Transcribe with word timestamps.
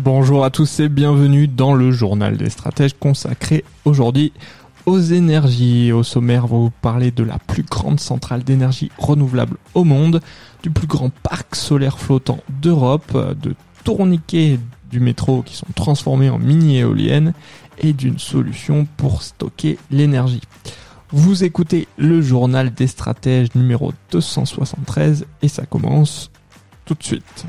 Bonjour 0.00 0.44
à 0.44 0.50
tous 0.50 0.78
et 0.78 0.88
bienvenue 0.88 1.48
dans 1.48 1.74
le 1.74 1.90
journal 1.90 2.36
des 2.36 2.50
stratèges 2.50 2.94
consacré 2.96 3.64
aujourd'hui 3.84 4.32
aux 4.86 5.00
énergies. 5.00 5.90
Au 5.90 6.04
sommaire, 6.04 6.44
on 6.44 6.46
va 6.46 6.56
vous 6.56 6.70
parler 6.70 7.10
de 7.10 7.24
la 7.24 7.40
plus 7.40 7.64
grande 7.64 7.98
centrale 7.98 8.44
d'énergie 8.44 8.92
renouvelable 8.96 9.56
au 9.74 9.82
monde, 9.82 10.20
du 10.62 10.70
plus 10.70 10.86
grand 10.86 11.10
parc 11.10 11.56
solaire 11.56 11.98
flottant 11.98 12.38
d'Europe, 12.48 13.12
de 13.42 13.56
tourniquets 13.82 14.60
du 14.88 15.00
métro 15.00 15.42
qui 15.42 15.56
sont 15.56 15.66
transformés 15.74 16.30
en 16.30 16.38
mini-éoliennes 16.38 17.32
et 17.78 17.92
d'une 17.92 18.20
solution 18.20 18.86
pour 18.98 19.24
stocker 19.24 19.80
l'énergie. 19.90 20.42
Vous 21.10 21.42
écoutez 21.42 21.88
le 21.96 22.22
journal 22.22 22.72
des 22.72 22.86
stratèges 22.86 23.52
numéro 23.56 23.92
273 24.12 25.26
et 25.42 25.48
ça 25.48 25.66
commence 25.66 26.30
tout 26.84 26.94
de 26.94 27.02
suite. 27.02 27.46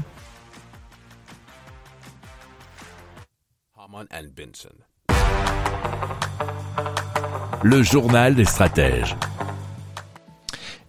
Le 7.64 7.83
journal 7.83 8.36
des 8.36 8.45
stratèges. 8.45 9.16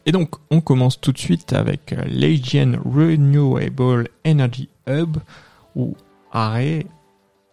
Et 0.07 0.13
donc, 0.13 0.37
on 0.51 0.61
commence 0.61 1.01
tout 1.01 1.13
de 1.13 1.19
suite 1.19 1.53
avec 1.53 1.93
euh, 1.93 2.03
l'Asian 2.07 2.75
Renewable 2.85 4.09
Energy 4.27 4.69
Hub, 4.89 5.17
ou 5.77 5.97
AREH, 6.33 6.87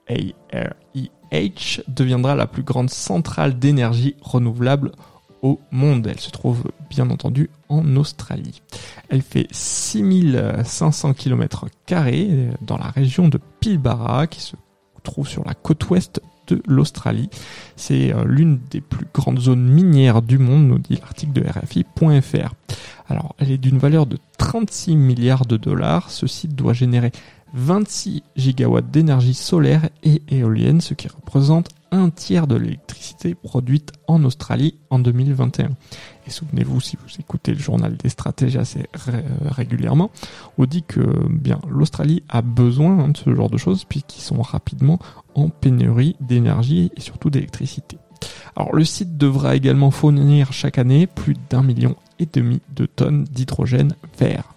AREH, 0.10 1.82
deviendra 1.88 2.36
la 2.36 2.48
plus 2.48 2.64
grande 2.64 2.90
centrale 2.90 3.58
d'énergie 3.58 4.16
renouvelable 4.22 4.92
au 5.42 5.60
monde. 5.72 6.08
Elle 6.08 6.20
se 6.20 6.32
trouve 6.32 6.64
bien 6.90 7.10
entendu 7.10 7.50
en 7.70 7.96
Australie. 7.96 8.62
Elle 9.10 9.22
fait 9.22 9.48
6500 9.52 11.14
km 11.14 11.66
dans 12.62 12.78
la 12.78 12.90
région 12.90 13.28
de 13.28 13.40
Pilbara, 13.60 14.28
qui 14.28 14.42
se 14.42 14.56
trouve 15.08 15.28
sur 15.28 15.44
la 15.46 15.54
côte 15.54 15.90
ouest 15.90 16.22
de 16.48 16.62
l'Australie. 16.68 17.30
C'est 17.76 18.14
euh, 18.14 18.24
l'une 18.26 18.60
des 18.70 18.82
plus 18.82 19.08
grandes 19.14 19.40
zones 19.40 19.68
minières 19.68 20.22
du 20.22 20.38
monde, 20.38 20.68
nous 20.68 20.80
dit 20.80 20.98
l'article 21.02 21.34
de 21.34 21.42
RFI.fr. 21.42 22.54
Alors, 23.10 23.36
elle 23.38 23.52
est 23.52 23.58
d'une 23.58 23.78
valeur 23.78 24.06
de 24.06 24.18
36 24.38 24.96
milliards 24.96 25.46
de 25.46 25.58
dollars. 25.58 26.12
Ce 26.12 26.28
site 26.28 26.56
doit 26.56 26.74
générer 26.74 27.12
26 27.54 28.24
gigawatts 28.36 28.92
d'énergie 28.92 29.34
solaire 29.34 29.90
et 30.04 30.22
éolienne, 30.30 30.82
ce 30.82 30.94
qui 30.94 31.08
représente 31.08 31.70
un 31.92 32.10
tiers 32.10 32.48
de 32.48 32.56
l'électricité 32.56 33.36
produite 33.36 33.92
en 34.08 34.24
Australie 34.24 34.76
en 34.90 35.00
2021. 35.00 35.70
Et 36.26 36.30
souvenez-vous, 36.30 36.82
si 36.82 36.98
vous 36.98 37.10
écoutez 37.20 37.54
le 37.54 37.60
journal 37.60 37.96
des 37.96 38.10
stratégies 38.10 38.58
assez 38.58 38.88
régulièrement, 39.46 40.12
on 40.58 40.66
dit 40.66 40.84
que 40.84 41.02
bien 41.30 41.60
l'Australie 41.70 42.24
a 42.30 42.42
besoin 42.42 43.08
de 43.08 43.18
ce 43.18 43.34
genre 43.34 43.50
de 43.50 43.58
choses 43.58 43.86
puisqu'ils 43.86 44.22
sont 44.22 44.42
rapidement 44.42 45.00
en 45.36 45.50
pénurie 45.50 46.16
d'énergie 46.20 46.92
et 46.96 47.02
surtout 47.02 47.30
d'électricité. 47.30 47.98
Alors 48.56 48.76
le 48.76 48.84
site 48.84 49.18
devra 49.18 49.56
également 49.56 49.92
fournir 49.92 50.52
chaque 50.52 50.78
année 50.78 51.08
plus 51.08 51.36
d'un 51.50 51.64
million 51.64 51.96
et 52.20 52.28
demi 52.32 52.62
de 52.76 52.86
tonnes 52.86 53.24
d'hydrogène 53.26 53.96
vert. 54.18 54.57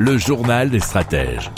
Le 0.00 0.16
journal 0.16 0.70
des 0.70 0.78
stratèges. 0.78 1.50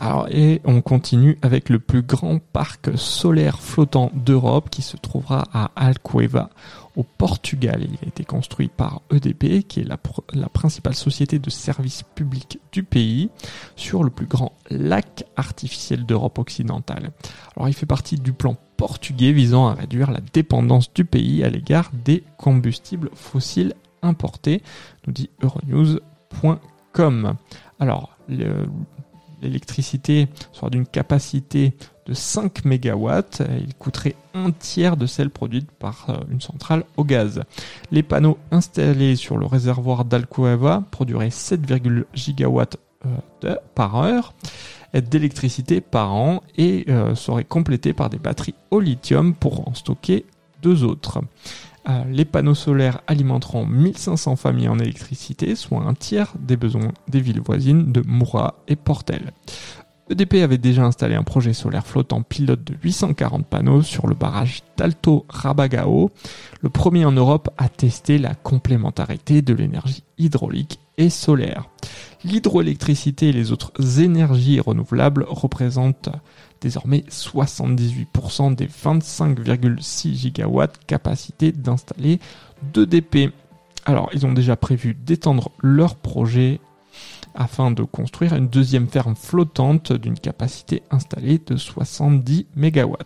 Alors, 0.00 0.26
et 0.32 0.60
on 0.64 0.80
continue 0.80 1.38
avec 1.42 1.68
le 1.68 1.78
plus 1.78 2.02
grand 2.02 2.40
parc 2.40 2.98
solaire 2.98 3.60
flottant 3.60 4.10
d'Europe 4.14 4.68
qui 4.68 4.82
se 4.82 4.96
trouvera 4.96 5.44
à 5.52 5.70
Alcueva 5.76 6.50
au 6.96 7.04
Portugal. 7.04 7.84
Il 7.84 7.96
a 8.04 8.08
été 8.08 8.24
construit 8.24 8.66
par 8.66 9.02
EDP, 9.12 9.64
qui 9.68 9.78
est 9.78 9.84
la, 9.84 9.96
la 10.34 10.48
principale 10.48 10.96
société 10.96 11.38
de 11.38 11.50
services 11.50 12.02
publics 12.16 12.58
du 12.72 12.82
pays, 12.82 13.30
sur 13.76 14.02
le 14.02 14.10
plus 14.10 14.26
grand 14.26 14.54
lac 14.68 15.24
artificiel 15.36 16.04
d'Europe 16.04 16.40
occidentale. 16.40 17.12
Alors, 17.56 17.68
il 17.68 17.74
fait 17.74 17.86
partie 17.86 18.16
du 18.16 18.32
plan 18.32 18.56
portugais 18.76 19.30
visant 19.30 19.68
à 19.68 19.74
réduire 19.74 20.10
la 20.10 20.20
dépendance 20.32 20.92
du 20.92 21.04
pays 21.04 21.44
à 21.44 21.48
l'égard 21.48 21.92
des 22.04 22.24
combustibles 22.38 23.10
fossiles 23.14 23.74
importés, 24.02 24.62
nous 25.06 25.12
dit 25.12 25.30
Euronews.com 25.40 26.58
comme 26.92 27.34
alors 27.80 28.10
l'électricité 29.40 30.28
sera 30.52 30.70
d'une 30.70 30.86
capacité 30.86 31.74
de 32.06 32.14
5 32.14 32.64
MW, 32.64 33.10
il 33.60 33.74
coûterait 33.74 34.16
un 34.34 34.50
tiers 34.50 34.96
de 34.96 35.06
celle 35.06 35.30
produite 35.30 35.70
par 35.70 36.06
euh, 36.08 36.14
une 36.30 36.40
centrale 36.40 36.84
au 36.96 37.04
gaz. 37.04 37.42
Les 37.92 38.02
panneaux 38.02 38.38
installés 38.50 39.14
sur 39.14 39.36
le 39.36 39.46
réservoir 39.46 40.04
d'Alcoeva 40.04 40.82
produiraient 40.90 41.28
7,1 41.28 42.04
gigawatts 42.12 42.76
euh, 43.44 43.54
par 43.74 43.96
heure 43.96 44.34
d'électricité 44.94 45.80
par 45.80 46.12
an 46.12 46.42
et 46.58 46.84
euh, 46.88 47.14
seraient 47.14 47.44
complétés 47.44 47.94
par 47.94 48.10
des 48.10 48.18
batteries 48.18 48.54
au 48.70 48.78
lithium 48.78 49.34
pour 49.34 49.66
en 49.68 49.74
stocker 49.74 50.26
deux 50.60 50.84
autres. 50.84 51.20
Euh, 51.88 52.04
les 52.08 52.24
panneaux 52.24 52.54
solaires 52.54 53.00
alimenteront 53.06 53.66
1500 53.66 54.36
familles 54.36 54.68
en 54.68 54.78
électricité, 54.78 55.56
soit 55.56 55.82
un 55.82 55.94
tiers 55.94 56.32
des 56.38 56.56
besoins 56.56 56.92
des 57.08 57.20
villes 57.20 57.40
voisines 57.40 57.92
de 57.92 58.02
Moura 58.06 58.54
et 58.68 58.76
Portel. 58.76 59.32
EDP 60.10 60.34
avait 60.42 60.58
déjà 60.58 60.84
installé 60.84 61.14
un 61.14 61.22
projet 61.22 61.52
solaire 61.52 61.86
flottant 61.86 62.22
pilote 62.22 62.64
de 62.64 62.74
840 62.82 63.46
panneaux 63.46 63.82
sur 63.82 64.06
le 64.06 64.14
barrage 64.14 64.62
d'Alto 64.76 65.24
Rabagao, 65.28 66.10
le 66.60 66.68
premier 66.68 67.04
en 67.04 67.12
Europe 67.12 67.50
à 67.56 67.68
tester 67.68 68.18
la 68.18 68.34
complémentarité 68.34 69.42
de 69.42 69.54
l'énergie 69.54 70.02
hydraulique 70.18 70.80
et 70.98 71.08
solaire. 71.08 71.68
L'hydroélectricité 72.24 73.28
et 73.28 73.32
les 73.32 73.52
autres 73.52 73.72
énergies 74.00 74.60
renouvelables 74.60 75.24
représentent 75.28 76.10
désormais 76.60 77.04
78% 77.08 78.54
des 78.54 78.66
25,6 78.66 80.14
gigawatts 80.14 80.78
capacité 80.86 81.52
d'installer 81.52 82.20
d'EDP. 82.74 83.32
Alors, 83.84 84.10
ils 84.12 84.26
ont 84.26 84.32
déjà 84.32 84.56
prévu 84.56 84.94
d'étendre 84.94 85.50
leur 85.60 85.96
projet 85.96 86.60
afin 87.34 87.70
de 87.70 87.82
construire 87.82 88.34
une 88.34 88.48
deuxième 88.48 88.88
ferme 88.88 89.16
flottante 89.16 89.92
d'une 89.92 90.18
capacité 90.18 90.82
installée 90.90 91.38
de 91.38 91.56
70 91.56 92.46
MW. 92.56 92.96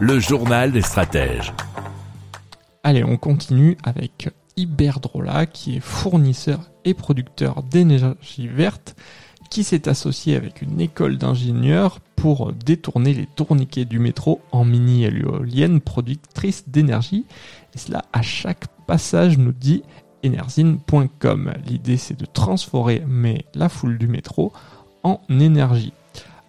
Le 0.00 0.20
journal 0.20 0.72
des 0.72 0.82
stratèges. 0.82 1.52
Allez, 2.82 3.04
on 3.04 3.16
continue 3.16 3.76
avec 3.82 4.30
Iberdrola 4.56 5.46
qui 5.46 5.76
est 5.76 5.80
fournisseur 5.80 6.60
et 6.84 6.94
producteur 6.94 7.62
d'énergie 7.62 8.48
verte 8.48 8.94
qui 9.50 9.64
s'est 9.64 9.88
associé 9.88 10.36
avec 10.36 10.62
une 10.62 10.80
école 10.80 11.16
d'ingénieurs 11.16 12.00
pour 12.16 12.52
détourner 12.52 13.14
les 13.14 13.26
tourniquets 13.26 13.84
du 13.84 13.98
métro 13.98 14.40
en 14.50 14.64
mini-éoliennes 14.64 15.80
productrices 15.80 16.68
d'énergie. 16.68 17.24
Et 17.74 17.78
cela 17.78 18.04
à 18.12 18.22
chaque 18.22 18.64
passage 18.86 19.38
nous 19.38 19.52
dit 19.52 19.82
Enerzine.com. 20.24 21.52
L'idée 21.66 21.96
c'est 21.96 22.18
de 22.18 22.26
transformer 22.26 23.44
la 23.54 23.68
foule 23.68 23.98
du 23.98 24.06
métro 24.06 24.52
en 25.02 25.20
énergie. 25.28 25.92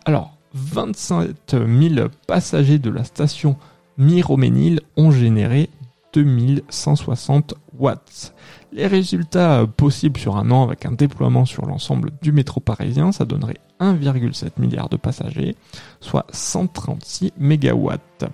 Alors, 0.06 0.38
27 0.54 1.58
000 1.68 2.08
passagers 2.28 2.80
de 2.80 2.90
la 2.90 3.04
station 3.04 3.58
Miroménil 3.98 4.82
ont 4.96 5.12
généré 5.12 5.70
2160 6.14 7.56
watts. 7.78 8.34
Les 8.72 8.88
résultats 8.88 9.66
possibles 9.66 10.20
sur 10.20 10.38
un 10.38 10.50
an 10.52 10.64
avec 10.64 10.86
un 10.86 10.92
déploiement 10.92 11.46
sur 11.46 11.66
l'ensemble 11.66 12.12
du 12.22 12.32
métro 12.32 12.60
parisien, 12.62 13.12
ça 13.12 13.26
donnerait 13.26 13.60
1,7 13.80 14.60
milliard 14.60 14.90
de 14.90 14.96
passagers, 14.96 15.56
soit 16.00 16.26
136 16.32 17.34
mégawatts, 17.38 18.26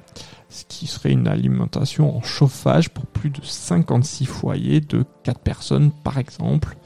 ce 0.52 0.66
qui 0.68 0.86
serait 0.86 1.12
une 1.12 1.28
alimentation 1.28 2.16
en 2.16 2.22
chauffage 2.22 2.90
pour 2.90 3.06
plus 3.08 3.30
de 3.30 3.40
56 3.42 4.26
foyers 4.26 4.82
de 4.82 5.06
4 5.24 5.40
personnes 5.40 5.92
par 6.04 6.18
exemple. 6.18 6.78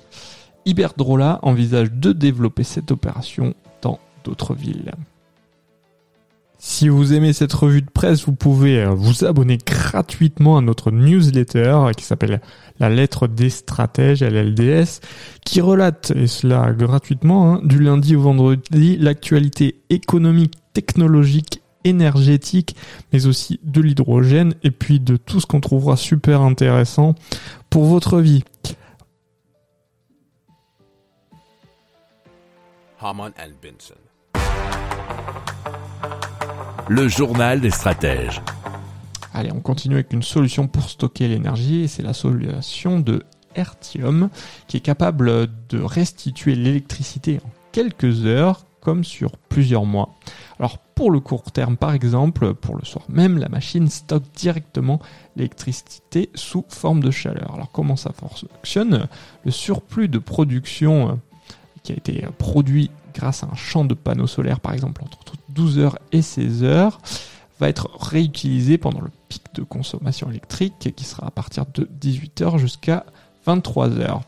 Iberdrola 0.65 1.39
envisage 1.41 1.91
de 1.91 2.11
développer 2.11 2.63
cette 2.63 2.91
opération 2.91 3.53
dans 3.81 3.99
d'autres 4.23 4.55
villes. 4.55 4.93
Si 6.57 6.89
vous 6.89 7.13
aimez 7.13 7.33
cette 7.33 7.53
revue 7.53 7.81
de 7.81 7.89
presse, 7.89 8.25
vous 8.25 8.33
pouvez 8.33 8.81
euh, 8.81 8.89
vous 8.89 9.25
abonner 9.25 9.57
gratuitement 9.57 10.57
à 10.57 10.61
notre 10.61 10.89
newsletter 10.89 11.59
euh, 11.59 11.91
qui 11.91 12.05
s'appelle 12.05 12.41
La 12.79 12.89
lettre 12.89 13.27
des 13.27 13.49
stratèges, 13.49 14.23
LLDS, 14.23 15.01
qui 15.45 15.61
relate, 15.61 16.11
et 16.15 16.27
cela 16.27 16.71
gratuitement, 16.71 17.53
hein, 17.53 17.61
du 17.63 17.79
lundi 17.79 18.15
au 18.15 18.21
vendredi, 18.21 18.97
l'actualité 18.97 19.81
économique, 19.89 20.55
technologique, 20.73 21.54
énergétique, 21.85 22.75
mais 23.13 23.25
aussi 23.27 23.61
de 23.63 23.79
l'hydrogène, 23.79 24.55
et 24.63 24.71
puis 24.71 24.99
de 24.99 25.15
tout 25.15 25.39
ce 25.39 25.45
qu'on 25.45 25.61
trouvera 25.61 25.95
super 25.95 26.41
intéressant 26.41 27.15
pour 27.69 27.85
votre 27.85 28.19
vie. 28.19 28.43
Le 36.87 37.07
journal 37.07 37.61
des 37.61 37.69
stratèges. 37.69 38.41
Allez, 39.33 39.51
on 39.51 39.59
continue 39.59 39.95
avec 39.95 40.13
une 40.13 40.23
solution 40.23 40.67
pour 40.67 40.89
stocker 40.89 41.27
l'énergie, 41.27 41.81
et 41.81 41.87
c'est 41.87 42.03
la 42.03 42.13
solution 42.13 42.99
de 42.99 43.23
Ertium, 43.55 44.29
qui 44.67 44.77
est 44.77 44.81
capable 44.81 45.47
de 45.69 45.81
restituer 45.81 46.55
l'électricité 46.55 47.39
en 47.45 47.49
quelques 47.71 48.25
heures, 48.25 48.65
comme 48.81 49.03
sur 49.03 49.37
plusieurs 49.49 49.85
mois. 49.85 50.15
Alors 50.59 50.79
pour 50.95 51.11
le 51.11 51.19
court 51.19 51.51
terme, 51.51 51.75
par 51.75 51.93
exemple, 51.93 52.53
pour 52.53 52.77
le 52.77 52.85
soir 52.85 53.05
même, 53.09 53.37
la 53.37 53.49
machine 53.49 53.89
stocke 53.89 54.23
directement 54.33 54.99
l'électricité 55.35 56.29
sous 56.35 56.63
forme 56.69 57.01
de 57.01 57.11
chaleur. 57.11 57.53
Alors 57.53 57.69
comment 57.71 57.97
ça 57.97 58.11
fonctionne? 58.13 59.07
Le 59.43 59.51
surplus 59.51 60.07
de 60.07 60.19
production 60.19 61.09
euh, 61.09 61.13
qui 61.83 61.91
a 61.91 61.95
été 61.95 62.25
produit 62.37 62.89
grâce 63.13 63.43
à 63.43 63.47
un 63.51 63.55
champ 63.55 63.83
de 63.83 63.93
panneaux 63.93 64.27
solaires, 64.27 64.61
par 64.61 64.73
exemple, 64.73 65.03
entre 65.03 65.33
12h 65.53 65.95
et 66.13 66.21
16h, 66.21 66.93
va 67.59 67.69
être 67.69 67.89
réutilisé 67.99 68.77
pendant 68.77 69.01
le 69.01 69.09
pic 69.29 69.43
de 69.53 69.63
consommation 69.63 70.29
électrique 70.29 70.93
qui 70.95 71.03
sera 71.03 71.27
à 71.27 71.31
partir 71.31 71.65
de 71.73 71.89
18h 72.01 72.57
jusqu'à 72.57 73.05
23h. 73.47 74.21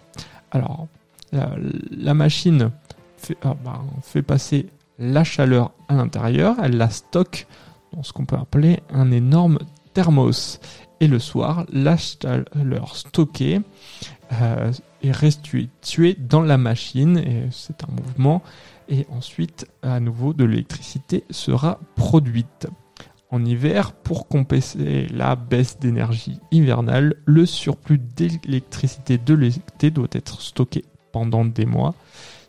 Alors, 0.52 0.88
la, 1.31 2.14
machine 2.14 2.72
fait, 3.18 3.38
ah, 3.44 3.56
bah, 3.64 3.81
fait, 4.02 4.22
passer 4.22 4.68
la 5.00 5.24
chaleur 5.24 5.72
à 5.88 5.96
l'intérieur, 5.96 6.56
elle 6.62 6.78
la 6.78 6.90
stocke 6.90 7.48
dans 7.94 8.04
ce 8.04 8.14
qu'on 8.14 8.26
peut 8.26 8.38
appeler 8.38 8.80
un 8.92 9.12
énorme 9.12 9.60
thermos. 9.94 10.60
Et 11.00 11.08
le 11.08 11.20
soir, 11.20 11.66
la 11.72 11.96
chaleur 11.98 12.96
stockée 12.96 13.62
euh, 14.34 14.72
est 15.04 15.12
restituée 15.12 16.16
dans 16.18 16.42
la 16.42 16.58
machine, 16.58 17.18
et 17.18 17.48
c'est 17.52 17.84
un 17.84 17.92
mouvement 17.92 18.42
et 18.90 19.06
ensuite 19.10 19.68
à 19.82 20.00
nouveau 20.00 20.34
de 20.34 20.46
l'électricité 20.46 21.24
sera 21.30 21.80
produite. 21.96 22.68
En 23.30 23.44
hiver, 23.44 23.92
pour 23.92 24.28
compenser 24.28 25.08
la 25.14 25.36
baisse 25.36 25.80
d'énergie 25.80 26.40
hivernale, 26.52 27.16
le 27.26 27.46
surplus 27.46 28.00
d'électricité 28.00 29.18
de 29.18 29.34
l'été 29.34 29.92
doit 29.92 30.08
être 30.14 30.42
stocké 30.42 30.86
pendant 31.12 31.44
des 31.44 31.66
mois, 31.66 31.94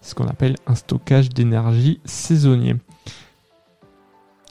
ce 0.00 0.15
qu'on 0.15 0.29
appelle 0.29 0.56
un 0.67 0.75
stockage 0.75 1.31
d'énergie 1.31 2.00
saisonnier. 2.05 2.77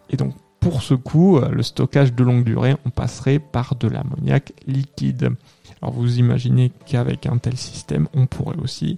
Et 0.09 0.17
donc 0.17 0.33
pour 0.59 0.81
ce 0.81 0.93
coup, 0.95 1.39
le 1.39 1.63
stockage 1.63 2.13
de 2.13 2.23
longue 2.23 2.43
durée, 2.43 2.75
on 2.85 2.89
passerait 2.89 3.39
par 3.39 3.75
de 3.75 3.87
l'ammoniac 3.87 4.53
liquide. 4.65 5.31
Alors 5.81 5.93
vous 5.93 6.19
imaginez 6.19 6.71
qu'avec 6.85 7.25
un 7.25 7.37
tel 7.37 7.55
système, 7.55 8.07
on 8.13 8.25
pourrait 8.25 8.57
aussi 8.57 8.97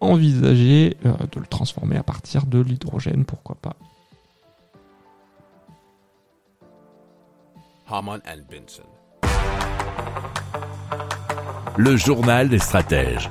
envisager 0.00 0.96
euh, 1.04 1.12
de 1.32 1.40
le 1.40 1.46
transformer 1.46 1.96
à 1.96 2.02
partir 2.02 2.46
de 2.46 2.60
l'hydrogène, 2.60 3.24
pourquoi 3.24 3.56
pas. 3.56 3.76
Le 11.76 11.96
journal 11.96 12.48
des 12.48 12.58
stratèges. 12.58 13.30